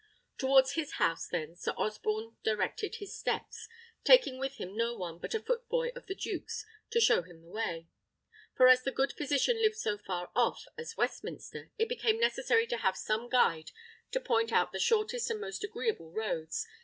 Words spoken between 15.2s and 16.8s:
and most agreeable roads.